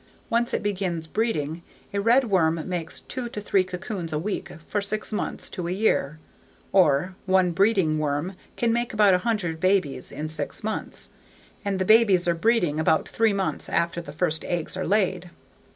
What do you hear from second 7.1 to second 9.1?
one breeding worm can make